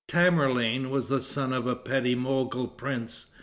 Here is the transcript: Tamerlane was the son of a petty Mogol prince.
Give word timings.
Tamerlane 0.07 0.89
was 0.89 1.09
the 1.09 1.21
son 1.21 1.53
of 1.53 1.67
a 1.67 1.75
petty 1.75 2.15
Mogol 2.15 2.75
prince. 2.75 3.27